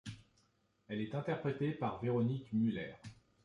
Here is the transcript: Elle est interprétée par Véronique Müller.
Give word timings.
Elle 0.87 1.01
est 1.01 1.13
interprétée 1.13 1.73
par 1.73 2.01
Véronique 2.01 2.51
Müller. 2.53 2.95